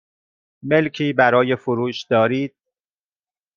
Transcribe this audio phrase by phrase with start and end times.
[0.63, 2.55] ملکی برای فروش دارید؟